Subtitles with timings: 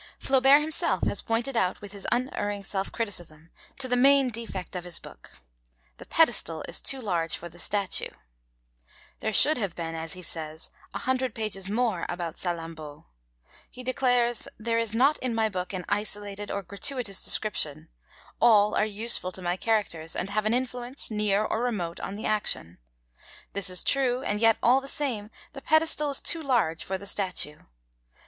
[0.17, 4.97] Flaubert himself has pointed, with his unerring self criticism, to the main defect of his
[4.97, 5.33] book:
[5.97, 8.09] 'The pedestal is too large for the statue.'
[9.19, 13.05] There should have been, as he says, a hundred pages more about Salammbô.
[13.69, 17.87] He declares: 'There is not in my book an isolated or gratuitous description;
[18.39, 22.25] all are useful to my characters, and have an influence, near or remote, on the
[22.25, 22.79] action.'
[23.53, 27.05] This is true, and yet, all the same, the pedestal is too large for the
[27.05, 27.59] statue.